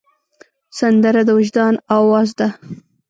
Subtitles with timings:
[0.77, 2.47] سندره د وجدان آواز ده